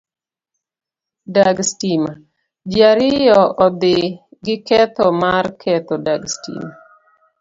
Dag 1.33 1.57
stima- 1.69 2.17
ji 2.69 2.79
ariyo 2.91 3.41
ondhi 3.65 3.95
giketho 4.45 5.05
mar 5.21 5.45
ketho 5.61 5.95
dag 6.05 6.21
stima 6.35 6.69